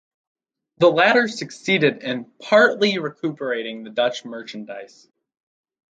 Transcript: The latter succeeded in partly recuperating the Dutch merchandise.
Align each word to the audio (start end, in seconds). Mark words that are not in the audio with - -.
The 0.79 0.89
latter 0.89 1.27
succeeded 1.27 2.01
in 2.01 2.25
partly 2.41 2.97
recuperating 2.97 3.83
the 3.83 3.91
Dutch 3.91 4.25
merchandise. 4.25 5.07